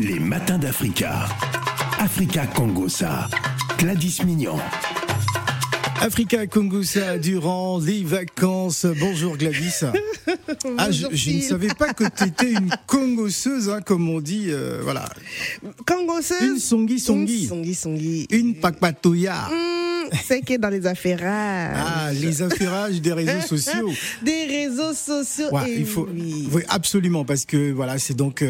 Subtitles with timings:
[0.00, 1.28] Les matins d'Africa.
[1.98, 3.28] Africa Congosa.
[3.78, 4.58] Gladys Mignon.
[6.00, 8.86] Africa Congosa durant les vacances.
[9.00, 9.80] Bonjour Gladys.
[10.78, 14.46] ah, je, je, ne savais pas que tu étais une congosseuse, hein, comme on dit.
[14.48, 15.08] Euh, voilà.
[15.86, 17.42] Congosseuse Une songi songi.
[17.42, 18.26] Une songi songi.
[18.30, 19.48] Une pakpatoya.
[19.50, 21.76] Mmh, c'est qui est dans les affairages.
[21.76, 23.90] Ah, les affairages des réseaux sociaux.
[24.22, 25.50] Des réseaux sociaux.
[25.52, 26.48] Ouais, et il faut, oui.
[26.52, 28.44] oui, absolument, parce que voilà, c'est donc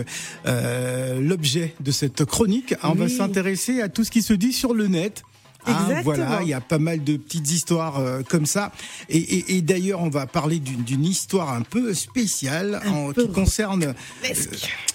[0.47, 2.75] euh, l'objet de cette chronique.
[2.83, 5.23] On va s'intéresser à tout ce qui se dit sur le net.
[5.69, 8.73] Hein, voilà, il y a pas mal de petites histoires euh, comme ça.
[9.09, 13.33] Et, et- et d'ailleurs, on va parler d'une histoire un peu spéciale en- peu qui
[13.33, 13.93] concerne, euh,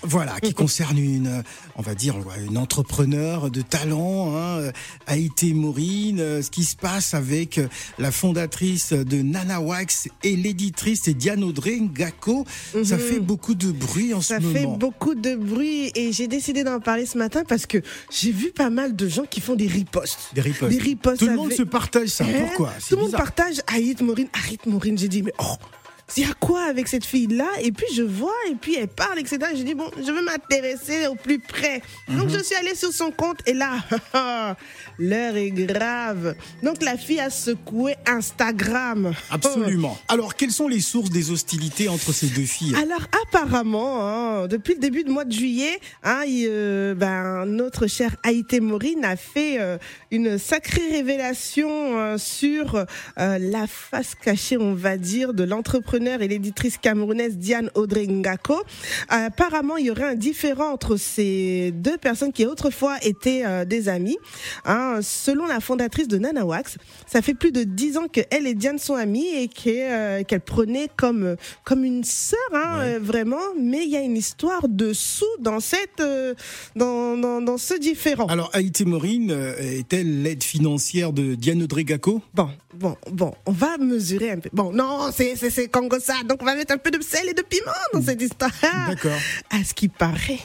[0.04, 1.42] voilà, qui concerne une, euh,
[1.76, 2.16] on va dire,
[2.48, 4.72] une entrepreneur de talent, hein,
[5.08, 6.20] Haïté Maureen.
[6.20, 7.60] euh, Ce qui se passe avec
[8.00, 12.46] la fondatrice de Nana Wax et l'éditrice Diane Audrey Ngako.
[12.84, 14.24] Ça fait beaucoup de bruit en Mhm.
[14.24, 14.78] Ça ce fait moment.
[14.78, 17.78] beaucoup de bruit et j'ai décidé d'en parler ce matin parce que
[18.12, 20.18] j'ai vu pas mal de gens qui font des ripostes.
[20.34, 20.63] Des ripostes.
[20.70, 22.24] Des ripostes Tout le monde avec- se partage ça.
[22.26, 22.72] Hein Pourquoi?
[22.88, 24.98] Tout le monde partage Haït Maureen, Haït Maureen.
[24.98, 25.56] J'ai dit, mais oh,
[26.18, 27.48] il y a quoi avec cette fille-là?
[27.62, 29.40] Et puis je vois, et puis elle parle, etc.
[29.56, 31.82] J'ai dit, bon, je veux m'intéresser au plus près.
[32.10, 32.38] Donc Mhm.
[32.38, 33.78] je suis allée sur son compte et là,
[35.00, 36.36] l'heure est grave.
[36.62, 39.14] Donc la fille a secoué Instagram.
[39.32, 39.98] Absolument.
[40.08, 42.76] Alors, quelles sont les sources des hostilités entre ces deux filles?
[42.76, 47.88] Alors apparemment, hein, depuis le début du mois de juillet, hein, il, euh, ben, notre
[47.88, 49.78] chère Haïté Maureen a fait euh,
[50.12, 52.86] une sacrée révélation euh, sur euh,
[53.40, 58.62] la face cachée, on va dire, de l'entrepreneur et l'éditrice camerounaise Diane Audrey Ngako.
[59.10, 63.90] Apparemment, il y aurait un différent entre ces deux personnes qui autrefois étaient euh, des
[63.90, 64.18] amies.
[64.66, 68.48] Hein, selon la fondatrice de Nana Wax, ça fait plus de dix ans que elle
[68.48, 73.00] et Diane sont amies et qu'elle euh, qu'elle prenait comme comme une sœur, hein, euh,
[73.02, 73.42] vraiment.
[73.60, 76.34] Mais il y a une histoire dessous dans cette euh,
[76.76, 78.28] dans, dans dans ce différent.
[78.28, 83.52] Alors, Haïté Maureen euh, est-elle l'aide financière de Diane Audrey Gacko Bon, bon, bon, on
[83.52, 84.50] va mesurer un peu.
[84.54, 87.42] Bon, non, c'est c'est c'est Donc on va mettre un peu de sel et de
[87.42, 88.52] piment dans cette histoire.
[88.88, 89.12] D'accord.
[89.50, 90.40] À ce qui paraît.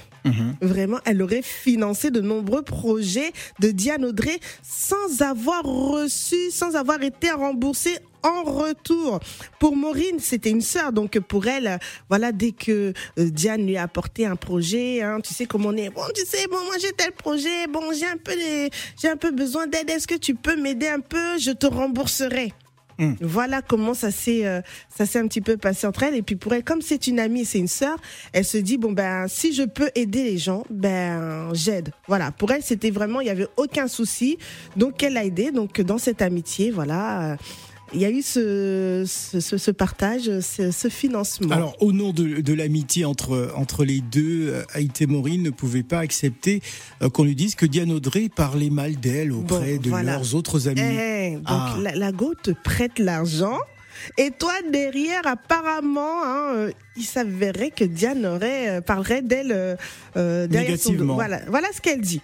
[0.60, 7.02] Vraiment, elle aurait financé de nombreux projets de Diane Audrey sans avoir reçu, sans avoir
[7.02, 9.20] été remboursée en retour.
[9.58, 11.78] Pour Maureen, c'était une sœur, donc pour elle,
[12.10, 15.76] voilà, dès que euh, Diane lui a apporté un projet, hein, tu sais comment on
[15.76, 15.88] est.
[15.88, 18.68] Bon, tu sais, bon, moi j'ai tel projet, bon, j'ai un peu, les-
[19.00, 19.88] j'ai un peu besoin d'aide.
[19.88, 21.38] Est-ce que tu peux m'aider un peu?
[21.38, 22.52] Je te rembourserai.
[23.20, 24.60] Voilà comment ça s'est euh,
[24.94, 26.16] ça s'est un petit peu passé entre elles.
[26.16, 27.96] Et puis pour elle comme c'est une amie c'est une sœur
[28.32, 31.92] elle se dit bon ben si je peux aider les gens ben j'aide.
[32.08, 32.32] Voilà.
[32.32, 34.38] Pour elle c'était vraiment il y avait aucun souci.
[34.76, 37.36] Donc elle a aidé donc dans cette amitié voilà euh,
[37.94, 42.12] il y a eu ce ce, ce- ce partage ce, ce financement Alors, au nom
[42.12, 46.60] de, de l'amitié entre, entre les deux, euh, Haïté Maureen ne pouvait pas accepter
[47.02, 50.12] euh, qu'on lui dise que Diane Audrey parlait mal d'elle auprès Bon, de voilà.
[50.12, 50.80] leurs autres amis.
[50.80, 51.76] Eh, donc Ah.
[51.82, 52.12] la, la
[52.42, 53.58] te prête l'argent.
[54.16, 59.74] Et toi derrière, apparemment, hein, euh, il s'avérait que Diane aurait, euh, parlerait d'elle euh,
[60.16, 60.92] euh, derrière son dos.
[60.92, 61.14] Négativement.
[61.14, 62.20] Voilà, voilà ce qu'elle dit.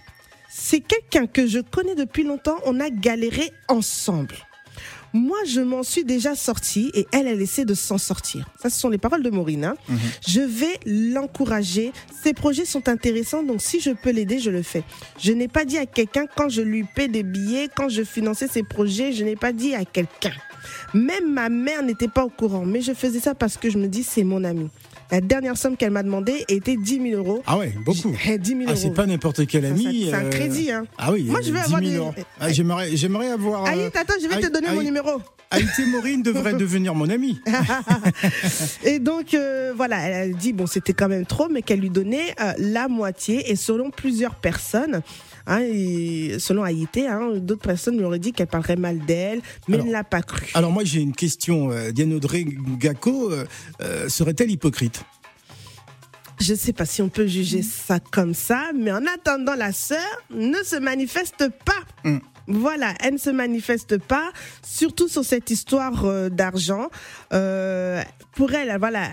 [0.49, 2.57] C'est quelqu'un que je connais depuis longtemps.
[2.65, 4.35] On a galéré ensemble.
[5.17, 8.49] Moi, je m'en suis déjà sortie et elle, elle essaie de s'en sortir.
[8.61, 9.63] Ça, ce sont les paroles de Maureen.
[9.63, 9.75] hein.
[10.27, 11.93] Je vais l'encourager.
[12.21, 14.83] Ses projets sont intéressants, donc si je peux l'aider, je le fais.
[15.17, 18.49] Je n'ai pas dit à quelqu'un quand je lui paie des billets, quand je finançais
[18.49, 20.33] ses projets, je n'ai pas dit à quelqu'un.
[20.93, 23.87] Même ma mère n'était pas au courant, mais je faisais ça parce que je me
[23.87, 24.69] dis c'est mon ami.
[25.11, 27.43] La dernière somme qu'elle m'a demandé était 10 000 euros.
[27.45, 28.15] Ah ouais, beaucoup.
[28.27, 28.79] Eh, 10 000 Ah, euros.
[28.81, 30.07] c'est pas n'importe quel ami.
[30.09, 30.85] c'est un euh, crédit, hein.
[30.97, 32.13] Ah oui, Moi, je vais 10 avoir 000 des- euros.
[32.39, 33.63] Ah, j'aimerais, j'aimerais avoir.
[33.65, 35.09] euh, Aïe, attends, je vais te Aïe- donner mon Aïe- numéro.
[35.51, 37.39] Haïté Maureen devrait devenir mon ami.
[38.83, 41.89] Et donc euh, voilà, elle a dit bon c'était quand même trop, mais qu'elle lui
[41.89, 43.51] donnait euh, la moitié.
[43.51, 45.01] Et selon plusieurs personnes,
[45.47, 49.75] hein, et selon Haïté, hein, d'autres personnes lui auraient dit qu'elle parlerait mal d'elle, mais
[49.75, 50.47] Alors- elle ne l'a pas cru.
[50.53, 51.71] Alors moi j'ai une question.
[51.71, 52.45] euh, Diane Audrey
[53.81, 55.03] euh, serait-elle hypocrite?
[56.41, 59.71] Je ne sais pas si on peut juger ça comme ça, mais en attendant, la
[59.71, 60.01] sœur
[60.31, 62.09] ne se manifeste pas.
[62.09, 62.17] Mm.
[62.47, 64.31] Voilà, elle ne se manifeste pas,
[64.61, 66.89] surtout sur cette histoire euh, d'argent.
[67.33, 68.01] Euh,
[68.33, 69.07] pour elle, voilà,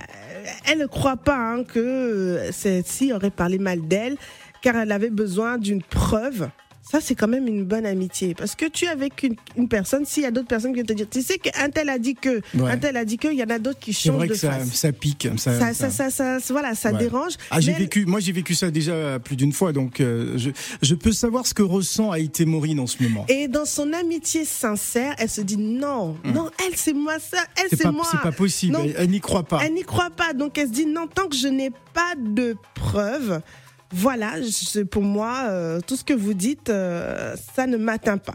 [0.67, 4.17] elle ne croit pas hein, que euh, celle-ci aurait parlé mal d'elle,
[4.61, 6.49] car elle avait besoin d'une preuve.
[6.83, 8.35] Ça, c'est quand même une bonne amitié.
[8.35, 10.87] Parce que tu es avec une, une personne, s'il y a d'autres personnes qui viennent
[10.87, 12.71] te dire, tu sais qu'un tel a dit que, Ouais.
[12.73, 14.33] un tel a dit que, il y en a d'autres qui C'est changent vrai de
[14.33, 14.73] que ça, face.
[14.75, 15.29] ça pique.
[15.39, 16.99] Ça, Ça, ça, ça, ça- voilà, ça Ouais.
[16.99, 17.35] dérange.
[17.51, 20.51] Ah, j'ai vécu, moi j'ai vécu ça déjà plus d'une fois, donc euh, je,
[20.83, 23.25] je peux savoir ce que ressent Haïté Maureen en ce moment.
[23.29, 27.79] Et dans son amitié sincère, elle se dit non, non, elle c'est moi ça, elle.
[27.79, 28.05] C'est moi.
[28.11, 28.73] c'est pas possible.
[28.73, 28.83] Non.
[28.85, 29.61] Elle, elle n'y croit pas.
[29.65, 32.57] Elle n'y croit pas, donc elle se dit non, tant que je n'ai pas de
[32.75, 33.41] preuves,
[33.93, 34.35] Voilà,
[34.91, 38.35] pour moi, euh, tout ce que vous dites, euh, ça ne m'atteint pas.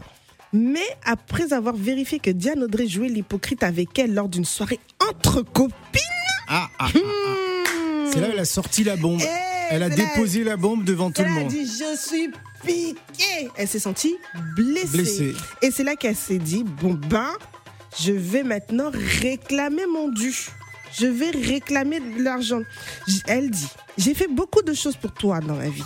[0.52, 5.42] Mais après avoir vérifié que Diane Audrey jouait l'hypocrite avec elle lors d'une soirée entre
[5.42, 5.74] copines.
[6.48, 8.10] Ah, ah, ah, hmm.
[8.10, 9.20] C'est là qu'elle a sorti la bombe.
[9.22, 10.56] Eh, elle a déposé la...
[10.56, 11.52] bombe devant tout le monde.
[11.52, 12.30] Elle a dit Je suis
[12.64, 13.50] piquée.
[13.56, 14.16] Elle s'est sentie
[14.56, 15.34] blessée.
[15.60, 17.28] Et c'est là qu'elle s'est dit Bon ben,
[18.00, 18.90] je vais maintenant
[19.20, 20.34] réclamer mon dû.
[20.92, 22.62] Je vais réclamer de l'argent.
[23.26, 25.84] Elle dit J'ai fait beaucoup de choses pour toi dans ma vie.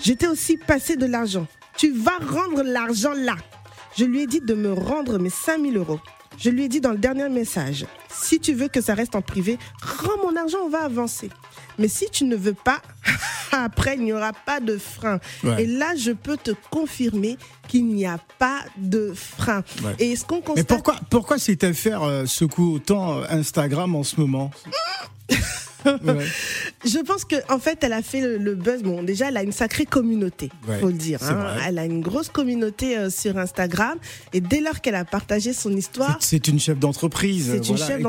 [0.00, 1.46] J'étais aussi passé de l'argent.
[1.76, 3.36] Tu vas rendre l'argent là.
[3.96, 6.00] Je lui ai dit de me rendre mes 5000 euros.
[6.38, 9.22] Je lui ai dit dans le dernier message, si tu veux que ça reste en
[9.22, 11.30] privé, rends mon argent, on va avancer.
[11.78, 12.80] Mais si tu ne veux pas,
[13.52, 15.18] après, il n'y aura pas de frein.
[15.58, 17.36] Et là, je peux te confirmer
[17.68, 19.62] qu'il n'y a pas de frein.
[19.98, 20.56] Et ce qu'on constate...
[20.56, 24.50] Mais pourquoi, pourquoi cette affaire euh, secoue autant euh, Instagram en ce moment?
[26.84, 28.82] Je pense qu'en en fait, elle a fait le, buzz.
[28.82, 31.18] Bon, déjà, elle a une sacrée communauté, il faut le dire.
[31.22, 31.56] Hein.
[31.66, 33.98] Elle a une grosse communauté euh, sur Instagram.
[34.32, 37.60] Et dès lors qu'elle a partagé son histoire, c'est une chef d'entreprise,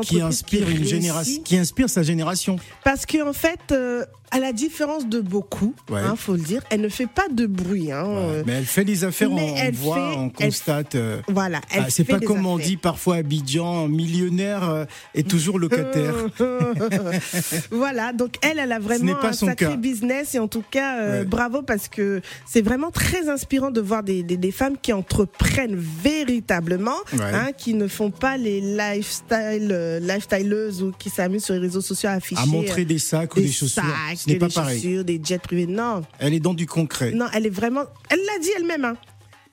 [0.03, 2.57] qui inspire une génération, qui inspire sa génération.
[2.83, 6.61] Parce qu'en en fait, euh, à la différence de beaucoup, il hein, faut le dire,
[6.69, 7.91] elle ne fait pas de bruit.
[7.91, 8.43] Hein, euh.
[8.45, 10.97] mais elle fait des affaires, on, voit, on constate.
[11.27, 11.61] voilà.
[11.71, 16.15] Ah, c'est pas comme on dit parfois Abidjan, millionnaire et toujours locataire.
[17.71, 21.61] voilà, donc elle, elle a vraiment un sacré business et en tout cas, euh, bravo
[21.61, 27.51] parce que c'est vraiment très inspirant de voir des, des, femmes qui entreprennent véritablement, hein,
[27.57, 32.09] qui ne font pas les lifestyle, euh, lifestyleuses ou qui s'amusent sur les réseaux sociaux
[32.09, 32.41] à afficher.
[32.41, 33.83] À montrer des sacs ou des chaussures.
[34.15, 34.81] Ce n'est pas pareil.
[34.81, 36.03] Chaussures, des jets privés, non.
[36.19, 37.11] Elle est dans du concret.
[37.11, 38.97] Non, elle est vraiment, elle l'a dit elle-même, hein.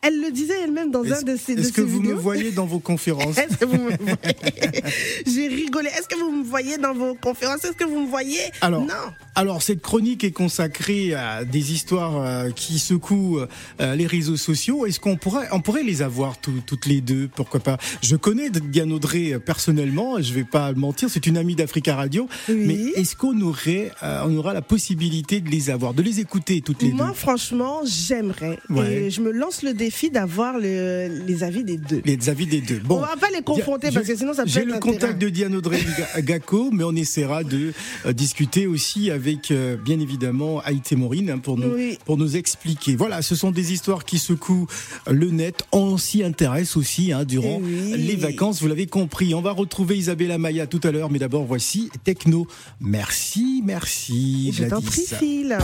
[0.05, 2.81] Elle le disait elle-même dans un de ses Est-ce que vous me voyez dans vos
[2.81, 3.39] conférences?
[3.39, 4.83] Est-ce que vous me voyez?
[5.25, 5.91] J'ai rigolé.
[5.91, 7.65] Est-ce que vous me voyez dans vos conférences?
[7.65, 8.41] Est-ce que vous me voyez?
[8.63, 9.13] Alors, non.
[9.37, 13.43] Alors, cette chronique est consacrée à des histoires euh, qui secouent
[13.81, 14.87] euh, les réseaux sociaux.
[14.87, 17.31] Est-ce qu'on pourrait, on pourrait les avoir toutes les deux?
[17.33, 17.79] Pourquoi pas?
[18.03, 20.21] Je connais Diane Audrey euh, personnellement.
[20.21, 22.29] Je vais pas mentir, c'est une amie d'Africa Radio.
[22.49, 26.83] Mais est-ce qu'on aurait, on aura la possibilité de les avoir, de les écouter toutes
[26.83, 26.97] les deux?
[26.97, 28.59] Moi, franchement, j'aimerais.
[28.91, 32.03] Et je me lance le défi d'avoir les avis des deux.
[32.05, 32.81] Les avis des deux.
[32.85, 35.29] Bon, on va pas les confronter parce que sinon ça peut J'ai le contact de
[35.29, 35.81] Diane Audrey
[36.19, 37.73] Gacco, mais on essaiera de
[38.07, 42.97] euh, discuter aussi avec, euh, bien évidemment, Haïté Maureen hein, pour, nous, pour nous expliquer.
[42.97, 44.67] Voilà, ce sont des histoires qui secouent
[45.11, 45.65] le net.
[45.73, 49.35] On s'y intéresse aussi hein, durant eh les vacances, vous l'avez compris.
[49.35, 52.47] On va retrouver Isabella Maya tout à l'heure, mais d'abord voici Techno.
[52.81, 54.53] Merci, merci.
[54.53, 55.59] Je t'en prie, Phil.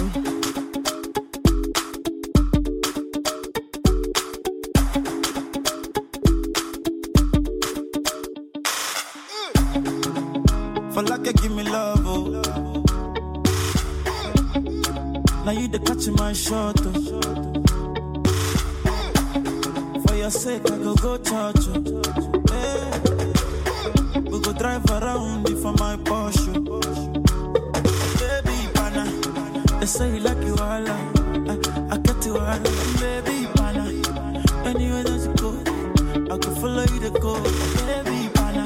[15.79, 16.91] Now you the catch my shot, oh.
[20.07, 22.03] For your sake, I go go touch, oh.
[22.51, 22.91] Hey.
[24.21, 26.67] We go drive around for my Porsche.
[26.69, 26.81] Oh.
[28.19, 29.05] Baby, pana,
[29.79, 31.09] they say you like you all, I,
[31.93, 32.59] I get you all,
[33.01, 33.85] baby, pana.
[34.65, 35.51] Anywhere that you go,
[36.35, 37.41] I can follow you to go,
[37.87, 38.65] baby, pana.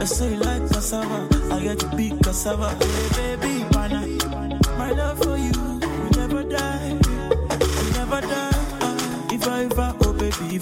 [0.00, 1.28] They say you like cassava.
[1.52, 2.70] I get big cassava.
[3.14, 4.06] Hey, baby, pana.
[4.78, 5.53] My love for you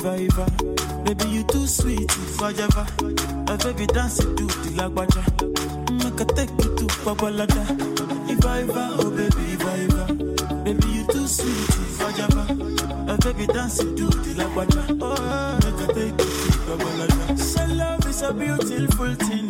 [0.01, 1.05] oh baby, if I ever.
[1.05, 2.87] Baby, you too sweet, forever.
[3.47, 5.23] My baby dance to the lagwaja.
[5.91, 7.65] Make mm, a take you to Babalada.
[8.31, 10.63] If I oh baby, if I.
[10.65, 12.55] Baby, you too sweet, forever.
[13.07, 14.99] My baby dance to the lagwaja.
[15.01, 17.39] Oh, make a take you to Babalada.
[17.39, 19.49] So love is a beautiful thing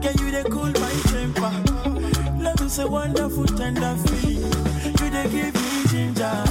[0.00, 2.42] Can you they cool my temper.
[2.42, 4.52] Love is a wonderful, tender feeling.
[5.00, 6.44] You they give me ginger.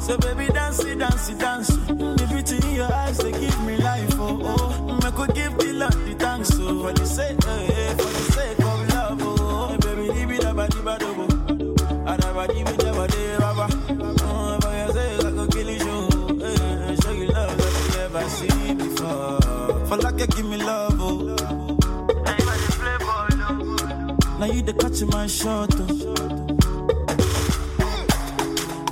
[0.00, 1.81] So baby, dance it, dance it, dance.
[2.52, 4.14] In your eyes, they give me life.
[4.18, 5.00] Oh, oh.
[5.02, 6.50] I could give the Lord the thanks.
[6.60, 9.22] Oh, for the sake, eh, eh for the sake of love.
[9.22, 9.68] Oh, oh.
[9.68, 11.06] hey, baby, leave it up, body, body,
[12.06, 13.66] I never give it up, body, baba.
[13.88, 15.80] Oh, for your sake, I could kill you.
[15.80, 16.96] Oh, hey, eh, eh.
[17.02, 19.40] show you love that you never seen before.
[19.86, 21.00] For like you give me love.
[21.00, 21.36] Oh.
[24.38, 25.70] Now you the catch my shot.
[25.78, 25.86] Oh.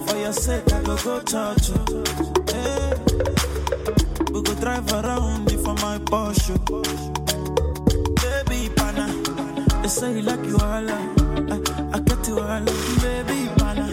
[0.06, 2.04] For your sake, I go go touch you.
[2.46, 2.89] Hey.
[4.40, 6.56] We go drive around for my Porsche.
[8.22, 9.06] Baby, pana.
[9.82, 10.88] They say you like you all.
[10.88, 11.60] I,
[11.92, 12.64] I get you all.
[13.02, 13.92] Baby, pana.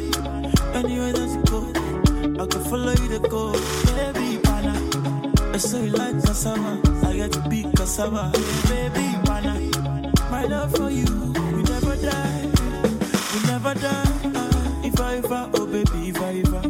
[0.73, 3.51] Anywhere that you go, I can follow you to go.
[3.97, 4.71] Baby, pana.
[5.51, 6.79] They say you like cassava.
[7.05, 8.31] I get to be cassava.
[8.69, 9.59] Baby, pana.
[10.31, 12.51] My love for you We never die,
[13.33, 14.13] we never die.
[14.85, 16.69] If I ever, oh baby, if I ever.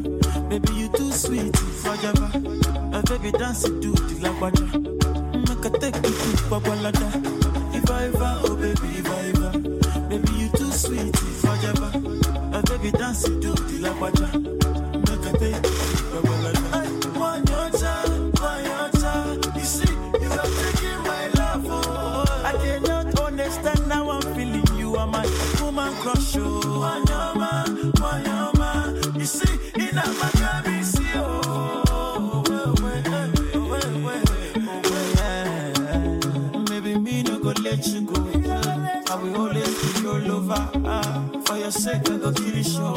[0.50, 1.98] Baby, you too sweet, if I.
[2.08, 2.67] Uh,
[3.10, 4.66] baby, dance to the lagwaja.
[5.48, 7.08] Make a take you to Babalada.
[7.76, 9.60] If I ever, oh baby, if I ever.
[10.10, 11.92] Baby, you too sweet, if I ever.
[12.56, 14.57] Uh, baby, dance to the lagwaja.
[37.86, 38.16] You go.
[39.10, 41.42] I will always be your lover.
[41.46, 42.96] For your sake, I go kill you, show.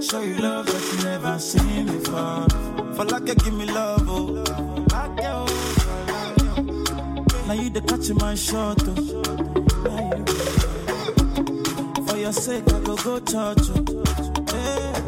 [0.00, 2.46] Show you love that you never seen before.
[2.94, 4.44] For like you give me love, oh.
[4.92, 5.46] Like you,
[6.12, 6.84] like you.
[7.46, 8.94] Now you the catch my shot, oh.
[12.06, 13.84] For your sake, I go go touch, oh.
[14.54, 15.00] Yeah.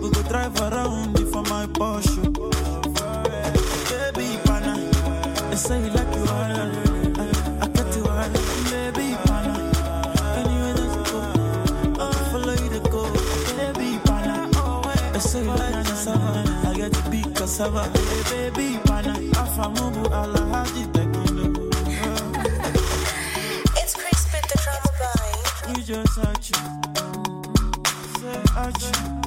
[0.00, 2.34] We go drive around for my Porsche.
[2.38, 2.50] Oh.
[4.14, 4.74] Baby, pana,
[5.50, 6.24] they say you like you
[17.48, 17.88] cassava.
[18.30, 19.70] Baby, pana, afa
[20.92, 21.70] tekulu.
[23.80, 25.72] It's Chris the drama by.
[25.72, 26.60] You just touch you.
[28.20, 29.17] Say, touch.